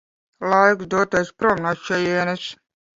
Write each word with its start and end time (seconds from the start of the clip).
Laiks 0.53 0.89
doties 0.95 1.31
prom 1.39 1.63
no 1.69 1.77
šejienes. 1.87 2.53